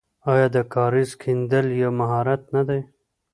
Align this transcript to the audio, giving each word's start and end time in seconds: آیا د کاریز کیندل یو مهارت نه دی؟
آیا 0.33 0.47
د 0.55 0.57
کاریز 0.73 1.11
کیندل 1.21 1.65
یو 1.81 1.91
مهارت 1.99 2.41
نه 2.55 2.61
دی؟ 2.67 2.81